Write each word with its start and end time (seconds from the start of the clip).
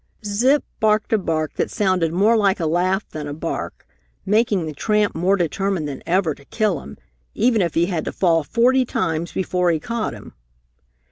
Zip 0.25 0.63
barked 0.79 1.13
a 1.13 1.17
bark 1.19 1.53
that 1.57 1.69
sounded 1.69 2.11
more 2.11 2.35
like 2.35 2.59
a 2.59 2.65
laugh 2.65 3.07
than 3.09 3.27
a 3.27 3.35
bark, 3.35 3.85
making 4.25 4.65
the 4.65 4.73
tramp 4.73 5.13
more 5.13 5.35
determined 5.35 5.87
than 5.87 6.01
ever 6.07 6.33
to 6.33 6.45
kill 6.45 6.81
him, 6.81 6.97
even 7.35 7.61
if 7.61 7.75
he 7.75 7.85
had 7.85 8.05
to 8.05 8.11
fall 8.11 8.43
forty 8.43 8.83
times 8.83 9.31
before 9.31 9.69
he 9.69 9.79
caught 9.79 10.13
him. 10.15 10.33